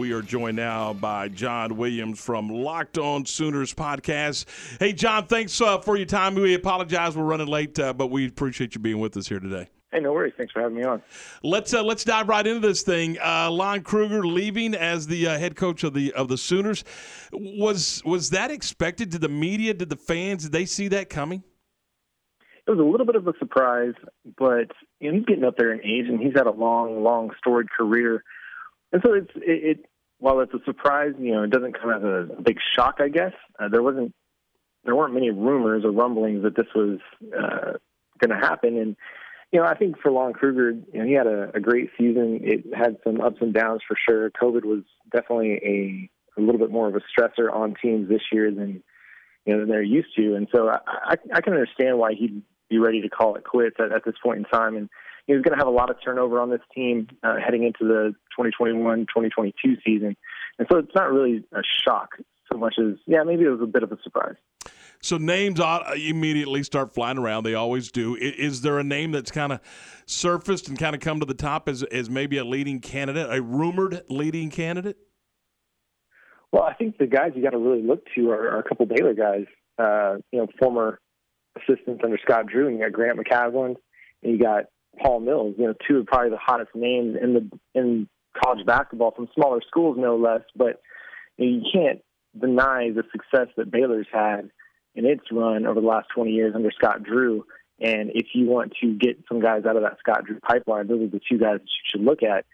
We 0.00 0.12
are 0.12 0.22
joined 0.22 0.56
now 0.56 0.94
by 0.94 1.28
John 1.28 1.76
Williams 1.76 2.18
from 2.18 2.48
Locked 2.48 2.96
On 2.96 3.26
Sooners 3.26 3.74
podcast. 3.74 4.46
Hey, 4.78 4.94
John, 4.94 5.26
thanks 5.26 5.60
uh, 5.60 5.76
for 5.76 5.98
your 5.98 6.06
time. 6.06 6.34
We 6.34 6.54
apologize 6.54 7.18
we're 7.18 7.24
running 7.24 7.48
late, 7.48 7.78
uh, 7.78 7.92
but 7.92 8.06
we 8.06 8.26
appreciate 8.26 8.74
you 8.74 8.80
being 8.80 8.98
with 8.98 9.14
us 9.18 9.28
here 9.28 9.40
today. 9.40 9.68
Hey, 9.92 10.00
no 10.00 10.14
worries. 10.14 10.32
Thanks 10.38 10.54
for 10.54 10.62
having 10.62 10.78
me 10.78 10.84
on. 10.84 11.02
Let's 11.42 11.74
uh, 11.74 11.82
let's 11.82 12.02
dive 12.02 12.30
right 12.30 12.46
into 12.46 12.66
this 12.66 12.80
thing. 12.80 13.18
Uh, 13.22 13.50
Lon 13.50 13.82
Kruger 13.82 14.26
leaving 14.26 14.74
as 14.74 15.06
the 15.06 15.26
uh, 15.26 15.38
head 15.38 15.54
coach 15.54 15.84
of 15.84 15.92
the 15.92 16.14
of 16.14 16.28
the 16.28 16.38
Sooners 16.38 16.82
was 17.30 18.02
was 18.02 18.30
that 18.30 18.50
expected? 18.50 19.10
Did 19.10 19.20
the 19.20 19.28
media, 19.28 19.74
did 19.74 19.90
the 19.90 19.96
fans, 19.96 20.44
did 20.44 20.52
they 20.52 20.64
see 20.64 20.88
that 20.88 21.10
coming? 21.10 21.44
It 22.66 22.70
was 22.70 22.80
a 22.80 22.84
little 22.84 23.04
bit 23.04 23.16
of 23.16 23.28
a 23.28 23.34
surprise, 23.38 23.92
but 24.38 24.70
you 24.98 25.12
know, 25.12 25.18
he's 25.18 25.26
getting 25.26 25.44
up 25.44 25.58
there 25.58 25.74
in 25.74 25.80
age, 25.80 26.06
and 26.08 26.18
he's 26.18 26.32
had 26.34 26.46
a 26.46 26.52
long, 26.52 27.04
long 27.04 27.32
storied 27.36 27.68
career, 27.68 28.24
and 28.94 29.02
so 29.04 29.12
it's 29.12 29.30
it, 29.36 29.76
it 29.76 29.89
while 30.20 30.40
it's 30.40 30.54
a 30.54 30.62
surprise, 30.64 31.14
you 31.18 31.32
know, 31.32 31.42
it 31.42 31.50
doesn't 31.50 31.80
come 31.80 31.90
as 31.90 32.02
a 32.02 32.42
big 32.42 32.58
shock. 32.76 32.96
I 33.00 33.08
guess 33.08 33.32
uh, 33.58 33.68
there 33.68 33.82
wasn't 33.82 34.14
there 34.84 34.94
weren't 34.94 35.14
many 35.14 35.30
rumors 35.30 35.84
or 35.84 35.90
rumblings 35.90 36.42
that 36.44 36.56
this 36.56 36.66
was 36.74 36.98
uh, 37.36 37.72
going 38.20 38.30
to 38.30 38.46
happen, 38.46 38.76
and 38.78 38.96
you 39.50 39.60
know, 39.60 39.66
I 39.66 39.76
think 39.76 39.98
for 40.00 40.12
Lon 40.12 40.32
Kruger, 40.32 40.70
you 40.70 41.00
know, 41.00 41.04
he 41.04 41.12
had 41.12 41.26
a, 41.26 41.50
a 41.54 41.60
great 41.60 41.90
season. 41.98 42.40
It 42.42 42.64
had 42.72 42.98
some 43.02 43.20
ups 43.20 43.38
and 43.40 43.52
downs 43.52 43.80
for 43.86 43.96
sure. 44.08 44.30
COVID 44.30 44.64
was 44.64 44.84
definitely 45.12 45.54
a, 45.54 46.40
a 46.40 46.40
little 46.40 46.60
bit 46.60 46.70
more 46.70 46.86
of 46.88 46.94
a 46.94 47.00
stressor 47.00 47.52
on 47.52 47.74
teams 47.82 48.08
this 48.08 48.22
year 48.30 48.50
than 48.52 48.82
you 49.44 49.54
know 49.54 49.60
than 49.60 49.68
they're 49.68 49.82
used 49.82 50.14
to, 50.16 50.34
and 50.34 50.48
so 50.54 50.68
I, 50.68 50.78
I, 50.86 51.14
I 51.34 51.40
can 51.40 51.54
understand 51.54 51.98
why 51.98 52.12
he'd 52.14 52.42
be 52.68 52.78
ready 52.78 53.00
to 53.02 53.08
call 53.08 53.34
it 53.34 53.44
quits 53.44 53.76
at, 53.80 53.90
at 53.90 54.04
this 54.04 54.14
point 54.22 54.38
in 54.38 54.44
time. 54.44 54.76
And 54.76 54.88
he 55.30 55.36
was 55.36 55.44
going 55.44 55.56
to 55.56 55.58
have 55.58 55.68
a 55.68 55.76
lot 55.76 55.90
of 55.90 55.96
turnover 56.04 56.40
on 56.40 56.50
this 56.50 56.60
team 56.74 57.06
uh, 57.22 57.36
heading 57.36 57.62
into 57.62 57.84
the 57.84 58.14
2021-2022 58.36 59.52
season, 59.86 60.16
and 60.58 60.66
so 60.70 60.78
it's 60.78 60.94
not 60.94 61.12
really 61.12 61.44
a 61.52 61.60
shock 61.84 62.16
so 62.50 62.58
much 62.58 62.74
as 62.80 62.96
yeah, 63.06 63.22
maybe 63.22 63.44
it 63.44 63.48
was 63.48 63.60
a 63.62 63.66
bit 63.66 63.84
of 63.84 63.92
a 63.92 63.98
surprise. 64.02 64.34
So 65.02 65.18
names 65.18 65.60
immediately 65.96 66.64
start 66.64 66.92
flying 66.92 67.16
around. 67.16 67.44
They 67.44 67.54
always 67.54 67.92
do. 67.92 68.16
Is 68.16 68.60
there 68.60 68.80
a 68.80 68.84
name 68.84 69.12
that's 69.12 69.30
kind 69.30 69.52
of 69.52 69.60
surfaced 70.04 70.68
and 70.68 70.76
kind 70.76 70.96
of 70.96 71.00
come 71.00 71.20
to 71.20 71.26
the 71.26 71.34
top 71.34 71.68
as, 71.68 71.84
as 71.84 72.10
maybe 72.10 72.36
a 72.38 72.44
leading 72.44 72.80
candidate, 72.80 73.28
a 73.30 73.40
rumored 73.40 74.02
leading 74.10 74.50
candidate? 74.50 74.98
Well, 76.52 76.64
I 76.64 76.74
think 76.74 76.98
the 76.98 77.06
guys 77.06 77.32
you 77.36 77.42
got 77.42 77.50
to 77.50 77.58
really 77.58 77.82
look 77.82 78.04
to 78.16 78.30
are, 78.30 78.50
are 78.50 78.58
a 78.58 78.64
couple 78.64 78.84
Baylor 78.84 79.14
guys. 79.14 79.46
Uh, 79.78 80.16
you 80.32 80.40
know, 80.40 80.48
former 80.58 80.98
assistants 81.56 82.02
under 82.04 82.18
Scott 82.18 82.46
Drew. 82.46 82.66
And 82.66 82.76
you 82.76 82.84
got 82.84 82.92
Grant 82.92 83.18
McCasland, 83.18 83.76
and 84.22 84.32
you 84.32 84.38
got 84.38 84.64
Paul 85.00 85.20
Mills. 85.20 85.54
You 85.58 85.66
know, 85.66 85.74
two 85.86 85.98
of 85.98 86.06
probably 86.06 86.30
the 86.30 86.36
hottest 86.36 86.74
names 86.74 87.16
in 87.20 87.34
the 87.34 87.58
in 87.74 88.08
college 88.42 88.64
basketball 88.66 89.12
from 89.12 89.28
smaller 89.34 89.60
schools, 89.66 89.96
no 89.98 90.16
less. 90.16 90.42
But 90.54 90.80
you, 91.36 91.46
know, 91.46 91.58
you 91.58 91.62
can't 91.72 92.02
deny 92.38 92.90
the 92.90 93.04
success 93.12 93.48
that 93.56 93.70
Baylor's 93.70 94.06
had 94.12 94.50
in 94.94 95.06
its 95.06 95.24
run 95.32 95.66
over 95.66 95.80
the 95.80 95.86
last 95.86 96.08
20 96.14 96.30
years 96.30 96.54
under 96.54 96.70
Scott 96.70 97.02
Drew. 97.02 97.44
And 97.80 98.10
if 98.14 98.26
you 98.34 98.46
want 98.46 98.74
to 98.82 98.94
get 98.94 99.24
some 99.28 99.40
guys 99.40 99.64
out 99.66 99.76
of 99.76 99.82
that 99.82 99.98
Scott 100.00 100.24
Drew 100.26 100.38
pipeline, 100.40 100.86
those 100.86 101.02
are 101.02 101.08
the 101.08 101.20
two 101.28 101.38
guys 101.38 101.58
that 101.58 101.62
you 101.62 101.90
should 101.90 102.02
look 102.02 102.22
at. 102.22 102.44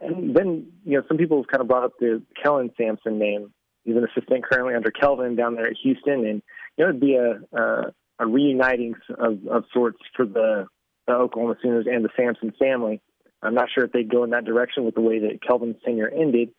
And 0.00 0.36
then, 0.36 0.66
you 0.84 0.98
know, 0.98 1.04
some 1.08 1.16
people 1.16 1.38
have 1.38 1.48
kind 1.48 1.60
of 1.60 1.68
brought 1.68 1.84
up 1.84 1.92
the 1.98 2.22
Kelvin 2.40 2.70
Sampson 2.76 3.18
name. 3.18 3.52
He's 3.84 3.96
an 3.96 4.04
assistant 4.04 4.44
currently 4.44 4.74
under 4.74 4.90
Kelvin 4.90 5.36
down 5.36 5.54
there 5.54 5.68
at 5.68 5.76
Houston, 5.82 6.26
and 6.26 6.42
you 6.76 6.84
know, 6.84 6.88
it'd 6.88 7.00
be 7.00 7.14
a 7.14 7.40
a, 7.56 7.92
a 8.18 8.26
reuniting 8.26 8.94
of, 9.16 9.46
of 9.46 9.64
sorts 9.72 9.98
for 10.16 10.26
the, 10.26 10.66
the 11.06 11.14
Oklahoma 11.14 11.56
Sooners 11.62 11.86
and 11.90 12.04
the 12.04 12.10
Sampson 12.16 12.52
family. 12.58 13.00
I'm 13.42 13.54
not 13.54 13.68
sure 13.74 13.84
if 13.84 13.92
they'd 13.92 14.10
go 14.10 14.24
in 14.24 14.30
that 14.30 14.44
direction 14.44 14.84
with 14.84 14.94
the 14.94 15.00
way 15.00 15.20
that 15.20 15.40
Kelvin's 15.46 15.76
tenure 15.84 16.08
ended, 16.08 16.50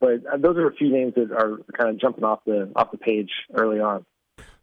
but 0.00 0.22
those 0.40 0.56
are 0.56 0.66
a 0.66 0.74
few 0.74 0.90
names 0.90 1.14
that 1.14 1.30
are 1.30 1.58
kind 1.76 1.90
of 1.90 2.00
jumping 2.00 2.24
off 2.24 2.40
the 2.44 2.72
off 2.74 2.90
the 2.90 2.98
page 2.98 3.30
early 3.54 3.78
on. 3.78 4.04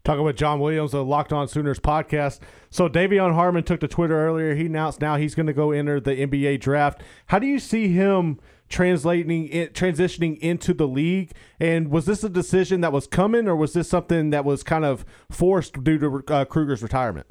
Talking 0.03 0.23
with 0.23 0.37
John 0.37 0.59
Williams 0.59 0.93
of 0.93 1.07
Locked 1.07 1.33
On 1.33 1.47
Sooners 1.47 1.79
podcast. 1.79 2.39
So 2.69 2.87
De'Vion 2.87 3.33
Harmon 3.33 3.63
took 3.63 3.81
to 3.81 3.87
Twitter 3.87 4.27
earlier. 4.27 4.55
He 4.55 4.65
announced 4.65 5.01
now 5.01 5.17
he's 5.17 5.35
going 5.35 5.47
to 5.47 5.53
go 5.53 5.71
enter 5.71 5.99
the 5.99 6.11
NBA 6.11 6.61
draft. 6.61 7.01
How 7.27 7.37
do 7.37 7.45
you 7.45 7.59
see 7.59 7.89
him 7.89 8.39
translating 8.69 9.47
it, 9.49 9.73
transitioning 9.73 10.39
into 10.39 10.73
the 10.73 10.87
league? 10.87 11.33
And 11.59 11.89
was 11.89 12.05
this 12.05 12.23
a 12.23 12.29
decision 12.29 12.81
that 12.81 12.93
was 12.93 13.07
coming, 13.07 13.47
or 13.47 13.55
was 13.55 13.73
this 13.73 13.89
something 13.89 14.29
that 14.29 14.45
was 14.45 14.63
kind 14.63 14.85
of 14.85 15.05
forced 15.29 15.83
due 15.83 15.99
to 15.99 16.23
uh, 16.33 16.45
Kruger's 16.45 16.81
retirement? 16.81 17.27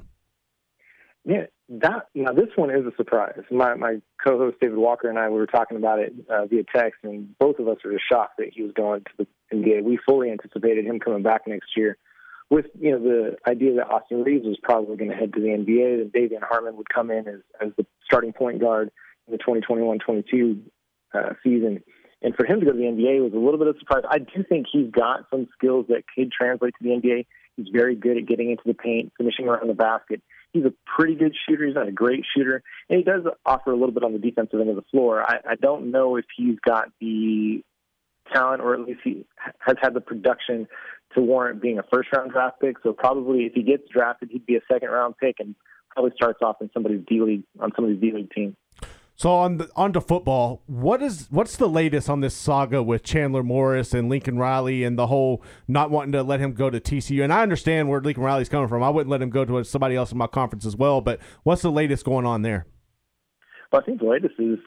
Yeah, 1.28 1.44
that 1.69 2.06
now 2.15 2.33
this 2.33 2.49
one 2.56 2.71
is 2.71 2.87
a 2.87 2.97
surprise. 2.97 3.43
My 3.50 3.75
my 3.75 3.97
co-host 4.25 4.56
David 4.62 4.78
Walker 4.78 5.11
and 5.11 5.19
I 5.19 5.28
we 5.28 5.37
were 5.37 5.47
talking 5.47 5.77
about 5.77 5.99
it 5.99 6.15
uh, 6.31 6.47
via 6.47 6.62
text, 6.75 7.00
and 7.03 7.37
both 7.39 7.59
of 7.59 7.69
us 7.69 7.77
were 7.84 7.93
just 7.93 8.05
shocked 8.11 8.39
that 8.39 8.49
he 8.55 8.62
was 8.62 8.72
going 8.72 9.05
to 9.05 9.11
the 9.19 9.27
NBA. 9.55 9.84
We 9.84 9.99
fully 10.09 10.31
anticipated 10.31 10.87
him 10.87 10.99
coming 10.99 11.22
back 11.22 11.43
next 11.47 11.77
year 11.77 11.99
with 12.49 12.65
you 12.81 12.93
know 12.93 12.99
the 12.99 13.37
idea 13.47 13.75
that 13.75 13.91
Austin 13.91 14.25
Reaves 14.25 14.47
was 14.47 14.56
probably 14.62 14.97
going 14.97 15.11
to 15.11 15.16
head 15.16 15.34
to 15.34 15.41
the 15.41 15.49
NBA, 15.49 15.99
that 15.99 16.12
De'Vion 16.15 16.43
Harmon 16.49 16.78
would 16.78 16.89
come 16.89 17.11
in 17.11 17.28
as 17.28 17.41
as 17.60 17.72
the 17.77 17.84
starting 18.06 18.33
point 18.33 18.59
guard 18.59 18.91
in 19.27 19.37
the 19.37 19.39
2021-22 19.39 20.62
uh, 21.12 21.34
season, 21.45 21.83
and 22.22 22.34
for 22.37 22.47
him 22.47 22.59
to 22.60 22.65
go 22.65 22.72
to 22.72 22.78
the 22.78 22.84
NBA 22.84 23.22
was 23.22 23.34
a 23.34 23.39
little 23.39 23.59
bit 23.59 23.66
of 23.66 23.77
a 23.77 23.78
surprise. 23.78 24.05
I 24.10 24.16
do 24.16 24.43
think 24.49 24.65
he's 24.72 24.91
got 24.91 25.27
some 25.31 25.47
skills 25.53 25.84
that 25.91 26.05
could 26.15 26.33
translate 26.33 26.72
to 26.81 26.89
the 26.89 26.97
NBA. 26.97 27.27
He's 27.58 27.69
very 27.72 27.96
good 27.96 28.16
at 28.16 28.26
getting 28.26 28.50
into 28.50 28.62
the 28.64 28.74
paint, 28.74 29.12
finishing 29.19 29.48
around 29.48 29.66
the 29.66 29.74
basket. 29.74 30.22
He's 30.52 30.64
a 30.64 30.72
pretty 30.86 31.16
good 31.16 31.34
shooter. 31.46 31.66
He's 31.66 31.74
not 31.74 31.88
a 31.88 31.92
great 31.92 32.24
shooter, 32.34 32.62
and 32.88 32.98
he 32.98 33.04
does 33.04 33.22
offer 33.44 33.72
a 33.72 33.76
little 33.76 33.92
bit 33.92 34.04
on 34.04 34.12
the 34.12 34.19
defensive 34.19 34.60
end 34.60 34.70
of 34.70 34.76
the 34.76 34.84
floor. 34.91 35.22
I, 35.22 35.41
I 35.50 35.54
don't 35.56 35.91
know 35.91 36.16
if 36.16 36.24
he's 36.36 36.56
got 36.64 36.91
the 37.00 37.62
talent, 38.32 38.62
or 38.62 38.74
at 38.74 38.80
least 38.80 39.00
he 39.02 39.26
has 39.58 39.76
had 39.82 39.92
the 39.92 40.00
production 40.00 40.68
to 41.14 41.20
warrant 41.20 41.60
being 41.60 41.78
a 41.78 41.82
first 41.92 42.08
round 42.14 42.30
draft 42.30 42.60
pick. 42.60 42.76
So 42.82 42.92
probably 42.92 43.41
if 43.41 43.54
he 43.54 43.62
gets 43.62 43.82
drafted, 43.91 44.30
he'd 44.30 44.47
be 44.47 44.56
a 44.56 44.60
second 44.72 44.91
round 44.91 45.16
pick 45.18 45.36
and 45.41 45.54
probably 45.91 46.12
starts 46.14 46.41
off 46.42 46.56
in 46.60 46.70
somebody's 46.72 47.04
D 47.08 47.20
league 47.20 47.42
on 47.58 47.72
somebody's 47.74 48.00
D 48.00 48.12
league 48.14 48.30
team. 48.30 48.56
So 49.18 49.32
on 49.32 49.56
the 49.56 49.68
onto 49.74 50.00
football, 50.00 50.62
what 50.66 51.02
is 51.02 51.26
what's 51.28 51.56
the 51.56 51.68
latest 51.68 52.08
on 52.08 52.20
this 52.20 52.36
saga 52.36 52.84
with 52.84 53.02
Chandler 53.02 53.42
Morris 53.42 53.92
and 53.92 54.08
Lincoln 54.08 54.38
Riley 54.38 54.84
and 54.84 54.96
the 54.96 55.08
whole 55.08 55.42
not 55.66 55.90
wanting 55.90 56.12
to 56.12 56.22
let 56.22 56.38
him 56.38 56.52
go 56.52 56.70
to 56.70 56.78
TCU? 56.78 57.24
And 57.24 57.32
I 57.32 57.42
understand 57.42 57.88
where 57.88 58.00
Lincoln 58.00 58.22
Riley's 58.22 58.48
coming 58.48 58.68
from. 58.68 58.84
I 58.84 58.90
wouldn't 58.90 59.10
let 59.10 59.20
him 59.20 59.30
go 59.30 59.44
to 59.44 59.64
somebody 59.64 59.96
else 59.96 60.12
in 60.12 60.18
my 60.18 60.28
conference 60.28 60.64
as 60.64 60.76
well. 60.76 61.00
But 61.00 61.18
what's 61.42 61.62
the 61.62 61.72
latest 61.72 62.04
going 62.04 62.26
on 62.26 62.42
there? 62.42 62.66
Well, 63.72 63.82
I 63.82 63.84
think 63.84 63.98
the 63.98 64.06
latest 64.06 64.34
is 64.38 64.58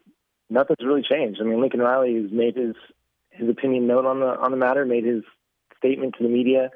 nothing's 0.49 0.85
really 0.85 1.03
changed. 1.09 1.39
I 1.41 1.45
mean, 1.45 1.61
Lincoln 1.61 1.79
Riley 1.79 2.21
has 2.21 2.29
made 2.29 2.57
his 2.57 2.75
his 3.29 3.47
opinion 3.49 3.87
known 3.87 4.05
on 4.05 4.19
the 4.19 4.37
on 4.37 4.51
the 4.51 4.57
matter, 4.57 4.85
made 4.85 5.05
his 5.05 5.23
statement 5.77 6.15
to 6.17 6.23
the 6.25 6.29
media 6.29 6.71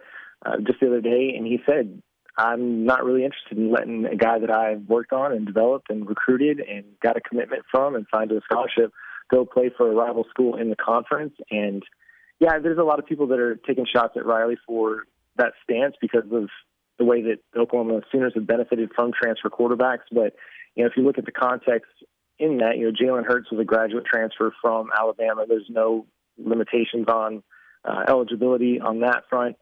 uh, 0.45 0.57
just 0.65 0.79
the 0.79 0.87
other 0.87 1.01
day, 1.01 1.33
and 1.35 1.45
he 1.45 1.59
said, 1.65 2.01
"I'm 2.37 2.85
not 2.85 3.03
really 3.03 3.23
interested 3.23 3.57
in 3.57 3.71
letting 3.71 4.05
a 4.05 4.15
guy 4.15 4.39
that 4.39 4.51
I've 4.51 4.83
worked 4.87 5.13
on 5.13 5.31
and 5.31 5.45
developed 5.45 5.89
and 5.89 6.07
recruited 6.07 6.59
and 6.59 6.85
got 7.01 7.17
a 7.17 7.21
commitment 7.21 7.63
from 7.71 7.95
and 7.95 8.05
signed 8.13 8.29
to 8.29 8.37
a 8.37 8.41
scholarship 8.41 8.91
go 9.31 9.43
play 9.45 9.71
for 9.75 9.91
a 9.91 9.95
rival 9.95 10.25
school 10.29 10.55
in 10.55 10.69
the 10.69 10.75
conference." 10.75 11.33
And 11.49 11.83
yeah, 12.39 12.59
there's 12.59 12.77
a 12.77 12.83
lot 12.83 12.99
of 12.99 13.05
people 13.05 13.27
that 13.27 13.39
are 13.39 13.55
taking 13.55 13.85
shots 13.85 14.13
at 14.17 14.25
Riley 14.25 14.57
for 14.67 15.03
that 15.37 15.53
stance 15.63 15.95
because 16.01 16.25
of 16.31 16.49
the 16.97 17.05
way 17.05 17.21
that 17.21 17.39
Oklahoma 17.57 18.01
Sooners 18.11 18.33
have 18.35 18.47
benefited 18.47 18.91
from 18.95 19.11
transfer 19.11 19.49
quarterbacks. 19.49 20.05
But 20.11 20.35
you 20.75 20.83
know, 20.83 20.89
if 20.89 20.97
you 20.97 21.03
look 21.03 21.17
at 21.17 21.25
the 21.25 21.31
context 21.31 21.91
in 22.39 22.57
that, 22.57 22.77
you 22.77 22.85
know, 22.85 22.91
Jalen 22.91 23.25
Hurts 23.25 23.51
was 23.51 23.59
a 23.59 23.65
graduate 23.65 24.05
transfer 24.05 24.53
from 24.61 24.89
Alabama. 24.97 25.45
There's 25.47 25.69
no 25.69 26.05
limitations 26.37 27.07
on 27.07 27.43
uh, 27.85 28.03
eligibility 28.07 28.79
on 28.79 29.01
that 29.01 29.23
front. 29.29 29.55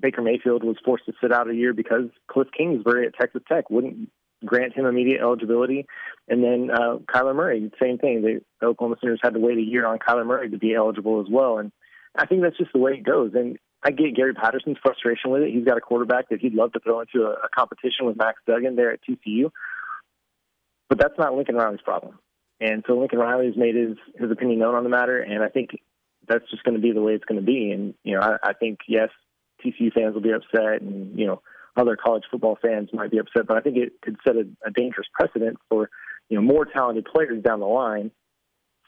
Baker 0.00 0.22
Mayfield 0.22 0.62
was 0.62 0.76
forced 0.84 1.06
to 1.06 1.12
sit 1.20 1.32
out 1.32 1.50
a 1.50 1.54
year 1.54 1.72
because 1.72 2.10
Cliff 2.28 2.48
Kingsbury 2.56 3.06
at 3.06 3.14
Texas 3.14 3.42
Tech 3.48 3.70
wouldn't 3.70 4.10
grant 4.44 4.74
him 4.74 4.84
immediate 4.84 5.20
eligibility. 5.20 5.86
And 6.28 6.42
then 6.42 6.70
uh, 6.70 6.98
Kyler 7.12 7.34
Murray, 7.34 7.70
same 7.80 7.98
thing. 7.98 8.22
The 8.22 8.66
Oklahoma 8.66 8.96
Sooners 9.00 9.20
had 9.22 9.34
to 9.34 9.40
wait 9.40 9.58
a 9.58 9.62
year 9.62 9.86
on 9.86 9.98
Kyler 9.98 10.26
Murray 10.26 10.50
to 10.50 10.58
be 10.58 10.74
eligible 10.74 11.20
as 11.20 11.26
well. 11.30 11.58
And 11.58 11.72
I 12.14 12.26
think 12.26 12.42
that's 12.42 12.58
just 12.58 12.72
the 12.72 12.78
way 12.78 12.92
it 12.92 13.04
goes. 13.04 13.32
And 13.34 13.58
I 13.82 13.90
get 13.90 14.14
Gary 14.14 14.34
Patterson's 14.34 14.78
frustration 14.82 15.30
with 15.30 15.42
it. 15.42 15.52
He's 15.52 15.64
got 15.64 15.78
a 15.78 15.80
quarterback 15.80 16.28
that 16.28 16.40
he'd 16.40 16.54
love 16.54 16.72
to 16.72 16.80
throw 16.80 17.00
into 17.00 17.26
a, 17.26 17.32
a 17.32 17.48
competition 17.54 18.06
with 18.06 18.16
Max 18.16 18.40
Duggan 18.46 18.76
there 18.76 18.92
at 18.92 19.00
TCU. 19.08 19.50
But 20.88 20.98
that's 20.98 21.18
not 21.18 21.34
Lincoln 21.34 21.56
Riley's 21.56 21.80
problem. 21.80 22.18
And 22.60 22.84
so 22.86 22.98
Lincoln 22.98 23.18
Riley 23.18 23.46
has 23.46 23.56
made 23.56 23.74
his, 23.74 23.96
his 24.18 24.30
opinion 24.30 24.60
known 24.60 24.74
on 24.74 24.84
the 24.84 24.90
matter. 24.90 25.20
And 25.20 25.42
I 25.42 25.48
think 25.48 25.70
that's 26.28 26.48
just 26.50 26.64
going 26.64 26.76
to 26.76 26.80
be 26.80 26.92
the 26.92 27.02
way 27.02 27.12
it's 27.12 27.24
going 27.24 27.40
to 27.40 27.46
be. 27.46 27.70
And 27.70 27.94
you 28.02 28.14
know, 28.14 28.20
I, 28.20 28.50
I 28.50 28.52
think 28.52 28.80
yes, 28.88 29.10
TCU 29.66 29.92
fans 29.92 30.14
will 30.14 30.22
be 30.22 30.32
upset, 30.32 30.80
and 30.80 31.18
you 31.18 31.26
know, 31.26 31.42
other 31.76 31.96
college 31.96 32.24
football 32.30 32.58
fans 32.60 32.90
might 32.92 33.10
be 33.10 33.18
upset. 33.18 33.46
But 33.46 33.56
I 33.56 33.60
think 33.60 33.76
it 33.76 33.92
could 34.02 34.16
set 34.26 34.36
a, 34.36 34.46
a 34.64 34.70
dangerous 34.70 35.06
precedent 35.12 35.58
for 35.68 35.90
you 36.28 36.36
know 36.36 36.42
more 36.42 36.64
talented 36.64 37.06
players 37.06 37.42
down 37.42 37.60
the 37.60 37.66
line. 37.66 38.10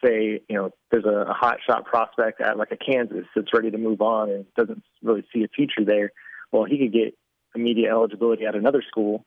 Say 0.05 0.41
you 0.49 0.57
know 0.57 0.71
there's 0.91 1.05
a, 1.05 1.31
a 1.31 1.33
hot 1.33 1.59
shot 1.67 1.85
prospect 1.85 2.41
at 2.41 2.57
like 2.57 2.73
a 2.73 2.77
Kansas 2.77 3.27
that's 3.35 3.53
ready 3.53 3.71
to 3.71 3.79
move 3.79 4.01
on 4.01 4.31
and 4.31 4.47
doesn't 4.57 4.83
really 5.03 5.25
see 5.33 5.45
a 5.45 5.49
future 5.49 5.85
there. 5.85 6.13
Well, 6.53 6.65
he 6.65 6.79
could 6.79 6.93
get 6.93 7.15
immediate 7.55 7.91
eligibility 7.91 8.47
at 8.47 8.55
another 8.55 8.83
school, 8.87 9.27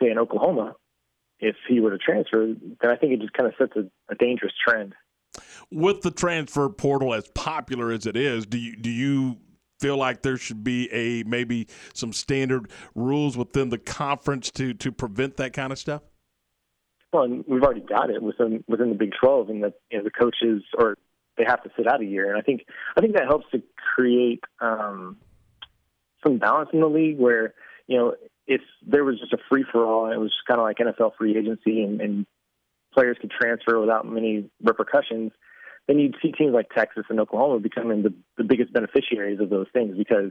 say 0.00 0.10
in 0.10 0.18
Oklahoma, 0.18 0.74
if 1.40 1.56
he 1.68 1.80
were 1.80 1.90
to 1.90 1.98
transfer. 1.98 2.46
Then 2.80 2.90
I 2.90 2.96
think 2.96 3.12
it 3.12 3.20
just 3.20 3.32
kind 3.32 3.48
of 3.48 3.54
sets 3.58 3.72
a, 3.76 4.12
a 4.12 4.16
dangerous 4.16 4.54
trend. 4.66 4.94
With 5.70 6.00
the 6.00 6.10
transfer 6.10 6.68
portal 6.68 7.14
as 7.14 7.28
popular 7.28 7.92
as 7.92 8.06
it 8.06 8.16
is, 8.16 8.46
do 8.46 8.58
you 8.58 8.76
do 8.76 8.90
you 8.90 9.36
feel 9.78 9.96
like 9.96 10.22
there 10.22 10.36
should 10.36 10.64
be 10.64 10.90
a 10.92 11.22
maybe 11.24 11.68
some 11.94 12.12
standard 12.12 12.70
rules 12.94 13.36
within 13.36 13.68
the 13.68 13.78
conference 13.78 14.50
to 14.52 14.74
to 14.74 14.92
prevent 14.92 15.36
that 15.36 15.52
kind 15.52 15.72
of 15.72 15.78
stuff? 15.78 16.02
Well, 17.12 17.24
and 17.24 17.44
we've 17.48 17.62
already 17.62 17.80
got 17.80 18.10
it 18.10 18.22
within 18.22 18.64
within 18.68 18.90
the 18.90 18.94
Big 18.94 19.12
Twelve, 19.20 19.48
and 19.48 19.62
the 19.62 19.72
you 19.90 19.98
know, 19.98 20.04
the 20.04 20.10
coaches 20.10 20.62
or 20.76 20.96
they 21.36 21.44
have 21.44 21.62
to 21.62 21.70
sit 21.76 21.86
out 21.86 22.02
a 22.02 22.04
year, 22.04 22.28
and 22.28 22.38
I 22.38 22.42
think 22.42 22.66
I 22.96 23.00
think 23.00 23.14
that 23.14 23.26
helps 23.26 23.46
to 23.52 23.62
create 23.94 24.42
um, 24.60 25.16
some 26.22 26.38
balance 26.38 26.70
in 26.72 26.80
the 26.80 26.88
league 26.88 27.18
where 27.18 27.54
you 27.86 27.96
know 27.96 28.14
if 28.46 28.60
there 28.86 29.04
was 29.04 29.20
just 29.20 29.32
a 29.32 29.38
free 29.48 29.64
for 29.70 29.84
all 29.84 30.10
it 30.10 30.16
was 30.16 30.32
kind 30.46 30.58
of 30.58 30.64
like 30.64 30.78
NFL 30.78 31.12
free 31.16 31.36
agency 31.36 31.82
and, 31.82 32.00
and 32.00 32.26
players 32.92 33.16
could 33.20 33.30
transfer 33.30 33.78
without 33.78 34.06
many 34.06 34.50
repercussions, 34.62 35.32
then 35.88 35.98
you'd 35.98 36.16
see 36.22 36.30
teams 36.30 36.52
like 36.54 36.68
Texas 36.70 37.04
and 37.08 37.18
Oklahoma 37.18 37.58
becoming 37.58 38.02
the, 38.02 38.14
the 38.36 38.44
biggest 38.44 38.72
beneficiaries 38.72 39.40
of 39.40 39.50
those 39.50 39.66
things 39.72 39.96
because, 39.96 40.30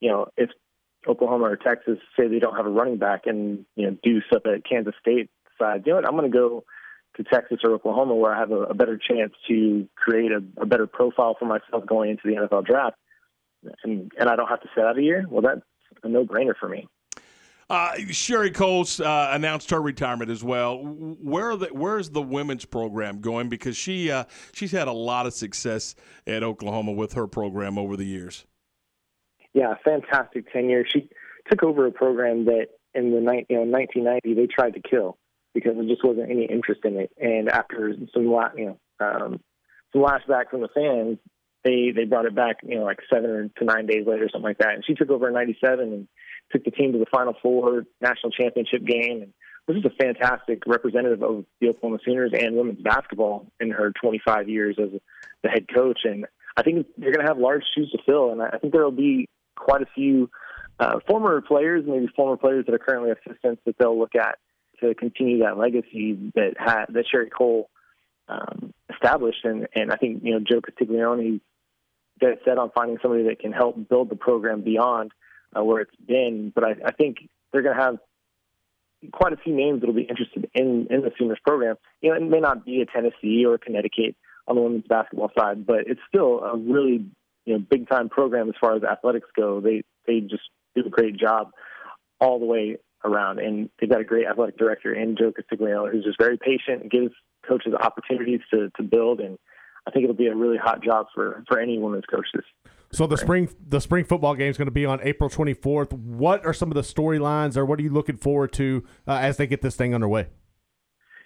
you 0.00 0.10
know, 0.10 0.26
if 0.36 0.50
Oklahoma 1.08 1.44
or 1.44 1.56
Texas 1.56 1.98
say 2.16 2.28
they 2.28 2.38
don't 2.38 2.56
have 2.56 2.66
a 2.66 2.70
running 2.70 2.98
back 2.98 3.22
and, 3.26 3.64
you 3.74 3.86
know, 3.86 3.96
Deuce 4.02 4.24
up 4.34 4.42
at 4.46 4.64
Kansas 4.64 4.94
State 5.00 5.30
side, 5.58 5.82
you 5.84 5.92
know 5.92 5.96
what, 5.96 6.06
I'm 6.06 6.16
going 6.16 6.30
to 6.30 6.38
go 6.38 6.64
to 7.16 7.24
Texas 7.24 7.58
or 7.64 7.72
Oklahoma 7.72 8.14
where 8.14 8.34
I 8.34 8.38
have 8.38 8.52
a, 8.52 8.62
a 8.62 8.74
better 8.74 8.96
chance 8.98 9.32
to 9.48 9.88
create 9.96 10.30
a, 10.30 10.42
a 10.60 10.66
better 10.66 10.86
profile 10.86 11.36
for 11.38 11.46
myself 11.46 11.84
going 11.86 12.10
into 12.10 12.22
the 12.24 12.34
NFL 12.36 12.66
draft 12.66 12.96
and, 13.84 14.12
and 14.18 14.28
I 14.28 14.36
don't 14.36 14.48
have 14.48 14.60
to 14.60 14.68
sit 14.74 14.84
out 14.84 14.98
a 14.98 15.02
year, 15.02 15.24
well, 15.28 15.42
that's 15.42 15.60
a 16.02 16.08
no 16.08 16.24
brainer 16.24 16.54
for 16.58 16.68
me. 16.68 16.88
Uh, 17.70 17.92
Sherri 18.10 18.50
Coles 18.50 19.00
uh, 19.00 19.30
announced 19.32 19.70
her 19.70 19.80
retirement 19.80 20.30
as 20.30 20.44
well. 20.44 20.78
Where 20.78 21.56
the, 21.56 21.68
where's 21.68 22.10
the 22.10 22.22
women's 22.22 22.64
program 22.64 23.20
going? 23.20 23.48
Because 23.48 23.76
she 23.76 24.10
uh, 24.10 24.24
she's 24.52 24.72
had 24.72 24.88
a 24.88 24.92
lot 24.92 25.26
of 25.26 25.32
success 25.32 25.94
at 26.26 26.42
Oklahoma 26.42 26.92
with 26.92 27.14
her 27.14 27.26
program 27.26 27.78
over 27.78 27.96
the 27.96 28.04
years. 28.04 28.44
Yeah, 29.54 29.74
fantastic 29.84 30.52
tenure. 30.52 30.84
She 30.86 31.08
took 31.50 31.62
over 31.62 31.86
a 31.86 31.92
program 31.92 32.46
that 32.46 32.68
in 32.94 33.10
the 33.10 33.44
you 33.48 33.56
know 33.56 33.64
1990 33.64 34.34
they 34.34 34.46
tried 34.46 34.74
to 34.74 34.80
kill 34.80 35.18
because 35.54 35.74
there 35.74 35.86
just 35.86 36.04
wasn't 36.04 36.30
any 36.30 36.44
interest 36.44 36.80
in 36.84 36.98
it. 36.98 37.10
And 37.20 37.48
after 37.48 37.94
some 38.12 38.24
you 38.56 38.66
know 38.66 38.78
um, 39.00 39.40
some 39.92 40.02
lashback 40.02 40.50
from 40.50 40.62
the 40.62 40.68
fans, 40.74 41.18
they 41.64 41.92
they 41.94 42.04
brought 42.04 42.26
it 42.26 42.34
back 42.34 42.58
you 42.62 42.78
know 42.78 42.84
like 42.84 43.00
seven 43.12 43.50
to 43.58 43.64
nine 43.64 43.86
days 43.86 44.06
later, 44.06 44.24
or 44.24 44.28
something 44.28 44.48
like 44.48 44.58
that. 44.58 44.74
And 44.74 44.84
she 44.84 44.94
took 44.94 45.10
over 45.10 45.28
in 45.28 45.34
'97 45.34 45.80
and 45.92 46.08
took 46.50 46.64
the 46.64 46.70
team 46.70 46.92
to 46.92 46.98
the 46.98 47.06
Final 47.06 47.34
Four 47.42 47.84
national 48.00 48.32
championship 48.32 48.84
game, 48.84 49.22
and 49.22 49.32
was 49.66 49.80
just 49.80 49.94
a 49.94 49.96
fantastic 49.96 50.62
representative 50.66 51.22
of 51.22 51.44
the 51.60 51.68
Oklahoma 51.68 51.98
Sooners 52.04 52.32
and 52.38 52.56
women's 52.56 52.82
basketball 52.82 53.46
in 53.60 53.70
her 53.70 53.92
25 54.02 54.48
years 54.48 54.76
as 54.82 54.90
the 55.42 55.48
head 55.48 55.66
coach. 55.72 56.00
And 56.04 56.26
I 56.56 56.62
think 56.62 56.86
they're 56.96 57.12
going 57.12 57.24
to 57.24 57.30
have 57.30 57.38
large 57.38 57.62
shoes 57.74 57.90
to 57.92 57.98
fill, 58.04 58.32
and 58.32 58.42
I 58.42 58.58
think 58.58 58.72
there 58.72 58.84
will 58.84 58.90
be 58.90 59.28
quite 59.56 59.82
a 59.82 59.86
few 59.94 60.30
uh, 60.78 60.98
former 61.06 61.40
players, 61.40 61.84
maybe 61.86 62.08
former 62.16 62.36
players 62.36 62.66
that 62.66 62.74
are 62.74 62.78
currently 62.78 63.10
assistants, 63.10 63.62
that 63.66 63.76
they'll 63.78 63.98
look 63.98 64.14
at 64.14 64.38
to 64.80 64.94
continue 64.94 65.40
that 65.44 65.58
legacy 65.58 66.32
that 66.34 66.54
had 66.58 66.86
that 66.88 67.04
Sherri 67.10 67.30
Coale 67.30 67.70
um, 68.28 68.72
established. 68.92 69.44
And 69.44 69.68
and 69.74 69.92
I 69.92 69.96
think 69.96 70.22
you 70.24 70.32
know 70.32 70.40
Joe 70.40 70.60
Castiglione 70.60 71.40
dead 72.20 72.38
set 72.44 72.58
on 72.58 72.70
finding 72.74 72.98
somebody 73.00 73.24
that 73.24 73.38
can 73.38 73.52
help 73.52 73.88
build 73.88 74.10
the 74.10 74.16
program 74.16 74.62
beyond 74.62 75.12
uh, 75.56 75.62
where 75.62 75.82
it's 75.82 75.96
been. 76.06 76.52
But 76.54 76.64
I, 76.64 76.74
I 76.86 76.92
think 76.92 77.18
they're 77.52 77.62
going 77.62 77.76
to 77.76 77.82
have 77.82 77.98
quite 79.12 79.32
a 79.32 79.36
few 79.36 79.54
names 79.54 79.80
that'll 79.80 79.94
be 79.94 80.02
interested 80.02 80.48
in 80.54 80.86
in 80.90 81.02
the 81.02 81.10
Sooners 81.18 81.38
program. 81.44 81.76
You 82.00 82.10
know, 82.10 82.16
it 82.16 82.22
may 82.22 82.40
not 82.40 82.64
be 82.64 82.82
a 82.82 82.86
Tennessee 82.86 83.44
or 83.44 83.54
a 83.54 83.58
Connecticut 83.58 84.16
on 84.46 84.56
the 84.56 84.62
women's 84.62 84.86
basketball 84.86 85.30
side, 85.36 85.66
but 85.66 85.80
it's 85.86 86.00
still 86.08 86.40
a 86.40 86.56
really 86.56 87.06
you 87.44 87.54
know 87.54 87.58
big 87.58 87.88
time 87.88 88.08
program 88.08 88.48
as 88.48 88.54
far 88.60 88.76
as 88.76 88.82
athletics 88.82 89.28
go. 89.36 89.60
They 89.60 89.82
they 90.06 90.20
just 90.20 90.44
do 90.74 90.84
a 90.86 90.90
great 90.90 91.16
job 91.16 91.50
all 92.20 92.38
the 92.38 92.46
way 92.46 92.76
around, 93.04 93.40
and 93.40 93.68
they've 93.80 93.90
got 93.90 94.00
a 94.00 94.04
great 94.04 94.26
athletic 94.26 94.56
director 94.56 94.94
in 94.94 95.16
Joe 95.16 95.32
Castiglione 95.32 95.90
who's 95.90 96.04
just 96.04 96.18
very 96.18 96.38
patient 96.38 96.82
and 96.82 96.90
gives 96.90 97.12
coaches 97.46 97.74
opportunities 97.78 98.40
to 98.52 98.70
to 98.76 98.82
build 98.82 99.20
and. 99.20 99.38
I 99.84 99.90
think 99.90 100.04
it'll 100.04 100.14
be 100.14 100.28
a 100.28 100.36
really 100.36 100.58
hot 100.58 100.80
job 100.80 101.06
for, 101.12 101.42
for 101.48 101.58
any 101.58 101.76
women's 101.76 102.04
coaches. 102.08 102.44
So 102.92 103.06
the 103.06 103.16
spring 103.16 103.48
the 103.66 103.80
spring 103.80 104.04
football 104.04 104.34
game 104.34 104.50
is 104.50 104.58
going 104.58 104.66
to 104.66 104.72
be 104.72 104.84
on 104.84 105.00
April 105.02 105.30
24th. 105.30 105.92
What 105.94 106.44
are 106.44 106.52
some 106.52 106.70
of 106.70 106.74
the 106.74 106.82
storylines, 106.82 107.56
or 107.56 107.64
what 107.64 107.78
are 107.78 107.82
you 107.82 107.90
looking 107.90 108.18
forward 108.18 108.52
to 108.54 108.84
uh, 109.08 109.12
as 109.12 109.38
they 109.38 109.46
get 109.46 109.62
this 109.62 109.74
thing 109.76 109.94
underway? 109.94 110.28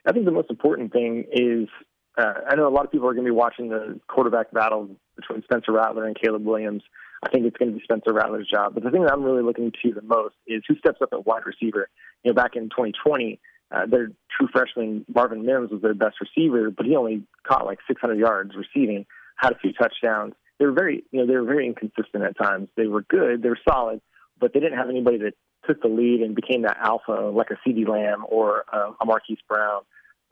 I 0.07 0.13
think 0.13 0.27
the 0.27 0.31
most 0.31 0.49
important 0.49 0.93
thing 0.93 1.25
is 1.33 1.69
uh, 2.17 2.35
I 2.49 2.55
know 2.55 2.69
a 2.69 2.71
lot 2.71 2.85
of 2.85 2.93
people 2.93 3.09
are 3.09 3.15
going 3.15 3.27
to 3.27 3.33
be 3.33 3.37
watching 3.37 3.69
the 3.69 4.01
quarterback 4.07 4.53
battle 4.53 4.91
between 5.17 5.43
Spencer 5.43 5.73
Rattler 5.73 6.07
and 6.07 6.17
Caleb 6.17 6.45
Williams. 6.45 6.83
I 7.25 7.31
think 7.31 7.47
it's 7.47 7.57
going 7.57 7.73
to 7.73 7.77
be 7.77 7.83
Spencer 7.83 8.13
Rattler's 8.13 8.49
job. 8.49 8.75
But 8.75 8.85
the 8.85 8.91
thing 8.91 9.03
that 9.03 9.13
I'm 9.13 9.25
really 9.25 9.43
looking 9.43 9.73
to 9.83 9.93
the 9.93 10.03
most 10.03 10.37
is 10.47 10.63
who 10.69 10.77
steps 10.77 10.99
up 11.03 11.09
at 11.13 11.27
wide 11.27 11.43
receiver. 11.47 11.89
You 12.23 12.31
know, 12.31 12.35
back 12.35 12.55
in 12.55 12.65
2020, 12.65 13.41
uh, 13.73 13.87
their 13.87 14.13
true 14.39 14.49
freshman 14.53 15.05
Marvin 15.13 15.45
Mims 15.45 15.73
was 15.73 15.83
their 15.83 15.95
best 15.95 16.17
receiver, 16.21 16.71
but 16.71 16.87
he 16.87 16.95
only 16.95 17.25
caught 17.43 17.67
like 17.67 17.81
600 17.89 18.17
yards 18.17 18.53
receiving, 18.55 19.05
had 19.37 19.53
a 19.53 19.59
few 19.59 19.73
touchdowns 19.73 20.35
they 20.59 20.67
were 20.67 20.73
very, 20.73 21.05
you 21.11 21.21
know, 21.21 21.27
they 21.27 21.37
were 21.37 21.45
very 21.45 21.67
inconsistent 21.67 22.25
at 22.25 22.37
times. 22.37 22.69
They 22.77 22.87
were 22.87 23.03
good, 23.03 23.43
they 23.43 23.49
were 23.49 23.59
solid, 23.69 24.01
but 24.39 24.53
they 24.53 24.61
didn't 24.61 24.79
have 24.79 24.89
anybody 24.89 25.19
that 25.19 25.35
took 25.67 25.83
the 25.83 25.89
lead 25.89 26.21
and 26.21 26.35
became 26.35 26.63
that 26.63 26.79
alpha 26.81 27.31
like 27.35 27.49
a 27.51 27.69
CeeDee 27.69 27.89
Lamb 27.89 28.25
or 28.29 28.65
uh, 28.73 28.93
a 29.01 29.05
Marquise 29.05 29.39
Brown 29.49 29.83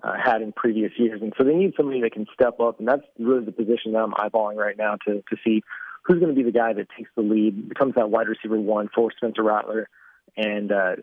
uh, 0.02 0.14
had 0.22 0.42
in 0.42 0.52
previous 0.52 0.92
years. 0.96 1.20
And 1.22 1.32
so 1.36 1.44
they 1.44 1.54
need 1.54 1.74
somebody 1.76 2.00
that 2.02 2.12
can 2.12 2.26
step 2.32 2.60
up, 2.60 2.78
and 2.78 2.88
that's 2.88 3.02
really 3.18 3.44
the 3.44 3.52
position 3.52 3.92
that 3.92 3.98
I'm 3.98 4.12
eyeballing 4.12 4.56
right 4.56 4.76
now 4.76 4.96
to 5.06 5.22
to 5.28 5.36
see 5.44 5.62
who's 6.04 6.18
going 6.20 6.34
to 6.34 6.36
be 6.36 6.42
the 6.42 6.56
guy 6.56 6.72
that 6.72 6.86
takes 6.96 7.10
the 7.16 7.22
lead, 7.22 7.68
becomes 7.68 7.94
that 7.94 8.10
wide 8.10 8.28
receiver 8.28 8.60
one 8.60 8.88
for 8.94 9.10
Spencer 9.16 9.42
Rattler, 9.42 9.88
and 10.36 10.70
uh, 10.70 10.96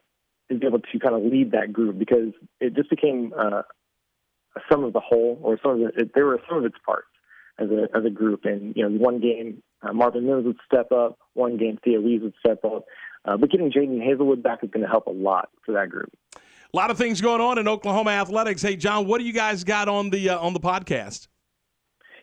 is 0.50 0.62
able 0.64 0.80
to 0.80 1.00
kind 1.00 1.16
of 1.16 1.24
lead 1.24 1.52
that 1.52 1.74
group 1.74 1.98
because 1.98 2.34
it 2.60 2.76
just 2.76 2.90
became 2.90 3.34
uh, 3.38 3.64
sum 4.72 4.84
of 4.84 4.94
the 4.94 5.00
whole, 5.00 5.40
or 5.42 5.58
some 5.64 5.72
of 5.72 5.80
the, 5.80 6.02
it, 6.02 6.12
there 6.14 6.26
were 6.26 6.40
some 6.48 6.60
of 6.60 6.66
its 6.66 6.76
parts 6.86 7.08
as 7.60 7.70
a 7.70 7.88
as 7.96 8.06
a 8.06 8.10
group. 8.10 8.46
And 8.46 8.76
you 8.76 8.88
know, 8.88 8.98
one 8.98 9.20
game 9.20 9.62
uh, 9.82 9.94
Marvin 9.94 10.26
Mims 10.26 10.46
would 10.46 10.58
step 10.66 10.92
up, 10.92 11.18
one 11.34 11.58
game 11.58 11.78
Theo 11.84 12.02
Wease 12.02 12.22
would 12.22 12.34
step 12.40 12.64
up. 12.64 12.86
Uh, 13.24 13.38
but 13.38 13.52
getting 13.52 13.72
Jadon 13.72 14.00
Haselwood 14.00 14.42
back 14.42 14.64
is 14.64 14.70
going 14.72 14.84
to 14.84 14.90
help 14.90 15.08
a 15.08 15.12
lot 15.12 15.50
for 15.66 15.74
that 15.74 15.90
group. 15.90 16.12
A 16.36 16.78
lot 16.78 16.90
of 16.90 16.98
things 16.98 17.22
going 17.22 17.42
on 17.42 17.58
in 17.58 17.68
Oklahoma 17.68 18.12
athletics. 18.12 18.62
Hey, 18.62 18.76
John, 18.76 19.06
what 19.06 19.20
do 19.20 19.26
you 19.26 19.34
guys 19.34 19.64
got 19.64 19.90
on 19.90 20.10
the 20.10 20.30
uh, 20.30 20.40
on 20.40 20.54
the 20.54 20.60
podcast? 20.60 21.28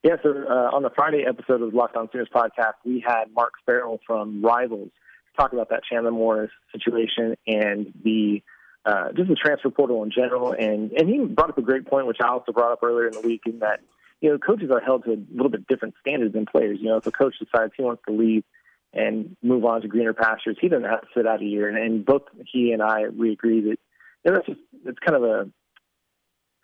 Yeah, 0.02 0.16
so 0.22 0.30
uh, 0.30 0.75
on 0.75 0.82
the 0.82 0.90
Friday 0.90 1.25
episode 1.28 1.60
of 1.60 1.72
the 1.72 1.76
Locked 1.76 1.96
On 1.96 2.08
Sooners 2.12 2.28
podcast, 2.32 2.75
we 2.84 3.02
had 3.04 3.25
Mark 3.34 3.54
Farrell 3.66 3.99
from 4.06 4.42
Rivals 4.42 4.90
talk 5.38 5.52
about 5.52 5.70
that 5.70 5.82
Chandler 5.88 6.11
Morris 6.11 6.50
situation 6.73 7.37
and 7.47 7.92
the 8.04 8.42
uh, 8.85 9.12
just 9.12 9.28
the 9.28 9.35
transfer 9.35 9.70
portal 9.70 10.02
in 10.02 10.11
general. 10.11 10.52
And 10.52 10.92
and 10.92 11.08
he 11.08 11.18
brought 11.25 11.50
up 11.50 11.58
a 11.58 11.62
great 11.62 11.87
point, 11.87 12.06
which 12.06 12.18
I 12.23 12.28
also 12.28 12.52
brought 12.52 12.73
up 12.73 12.82
earlier 12.82 13.06
in 13.06 13.12
the 13.12 13.20
week, 13.20 13.42
in 13.47 13.58
that 13.61 13.80
you 14.20 14.30
know, 14.30 14.38
coaches 14.38 14.70
are 14.70 14.80
held 14.80 15.04
to 15.04 15.12
a 15.12 15.20
little 15.32 15.50
bit 15.50 15.66
different 15.66 15.94
standards 16.00 16.34
than 16.34 16.46
players. 16.46 16.78
You 16.80 16.88
know, 16.88 16.96
if 16.96 17.06
a 17.06 17.10
coach 17.10 17.34
decides 17.38 17.72
he 17.76 17.82
wants 17.82 18.02
to 18.08 18.14
leave 18.14 18.44
and 18.92 19.37
move 19.42 19.64
on 19.64 19.82
to 19.82 19.88
greener 19.88 20.14
pastures, 20.14 20.56
he 20.60 20.68
doesn't 20.68 20.88
have 20.88 21.02
to 21.02 21.06
sit 21.16 21.26
out 21.26 21.42
a 21.42 21.44
year. 21.44 21.68
And, 21.68 21.78
and 21.78 22.04
both 22.04 22.22
he 22.52 22.72
and 22.72 22.82
I, 22.82 23.08
we 23.08 23.32
agree 23.32 23.60
that 23.60 23.76
you 24.25 24.30
know, 24.30 24.34
that's 24.34 24.46
just 24.46 24.60
it's 24.84 24.98
kind 24.98 25.16
of 25.16 25.22
a 25.22 25.50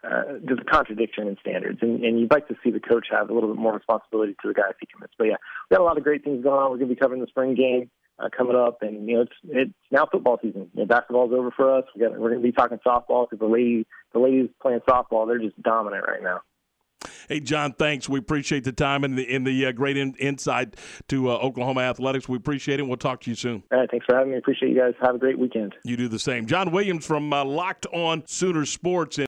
uh, 0.04 0.38
there's 0.42 0.58
a 0.61 0.70
contradiction 0.70 1.28
in 1.28 1.37
standards, 1.40 1.78
and, 1.80 2.04
and 2.04 2.20
you'd 2.20 2.30
like 2.30 2.46
to 2.49 2.54
see 2.62 2.70
the 2.70 2.80
coach 2.80 3.06
have 3.11 3.30
a 3.30 3.32
little 3.34 3.49
bit 3.49 3.58
more 3.58 3.73
responsibility 3.73 4.34
to 4.42 4.49
the 4.49 4.54
guy 4.54 4.68
if 4.68 4.76
he 4.78 4.87
commits. 4.87 5.14
But 5.16 5.25
yeah, 5.25 5.37
we 5.70 5.76
got 5.76 5.82
a 5.82 5.84
lot 5.84 5.96
of 5.96 6.04
great 6.04 6.23
things 6.23 6.42
going 6.42 6.58
on. 6.61 6.70
We're 6.70 6.76
going 6.76 6.90
to 6.90 6.94
be 6.94 7.00
covering 7.00 7.23
the 7.23 7.26
spring 7.26 7.54
game 7.54 7.90
uh, 8.18 8.28
coming 8.37 8.56
up, 8.56 8.82
and 8.82 9.08
you 9.08 9.16
know 9.16 9.23
it's 9.23 9.32
it's 9.44 9.73
now 9.90 10.06
football 10.11 10.38
season. 10.42 10.70
You 10.75 10.80
know, 10.80 10.87
basketball's 10.87 11.32
over 11.32 11.50
for 11.50 11.78
us. 11.78 11.84
We 11.94 12.02
got 12.02 12.12
we're 12.12 12.30
going 12.30 12.42
to 12.42 12.46
be 12.46 12.52
talking 12.52 12.78
softball 12.87 13.28
because 13.28 13.38
the 13.40 13.46
ladies 13.46 13.87
the 14.12 14.18
ladies 14.18 14.50
playing 14.61 14.80
softball 14.80 15.26
they're 15.26 15.38
just 15.38 15.61
dominant 15.62 16.04
right 16.06 16.23
now. 16.23 16.40
Hey, 17.28 17.40
John, 17.40 17.73
thanks. 17.73 18.09
We 18.09 18.19
appreciate 18.19 18.64
the 18.64 18.73
time 18.73 19.04
and 19.04 19.16
the, 19.16 19.35
and 19.35 19.47
the 19.47 19.66
uh, 19.66 19.73
great 19.73 19.97
in, 19.97 20.14
insight 20.14 20.76
to 21.09 21.31
uh, 21.31 21.35
Oklahoma 21.35 21.83
athletics. 21.83 22.28
We 22.28 22.37
appreciate 22.37 22.81
it. 22.81 22.83
We'll 22.83 22.97
talk 22.97 23.21
to 23.23 23.31
you 23.31 23.37
soon. 23.37 23.62
All 23.73 23.78
right. 23.78 23.90
Thanks 23.90 24.07
for 24.07 24.16
having 24.16 24.33
me. 24.33 24.38
Appreciate 24.38 24.71
you 24.71 24.78
guys. 24.78 24.95
Have 25.00 25.14
a 25.14 25.19
great 25.19 25.38
weekend. 25.38 25.75
You 25.85 25.97
do 25.97 26.09
the 26.09 26.19
same. 26.19 26.47
John 26.47 26.71
Williams 26.71 27.07
from 27.07 27.33
uh, 27.33 27.45
Locked 27.45 27.87
On 27.93 28.23
Sooner 28.26 28.64
Sports. 28.64 29.19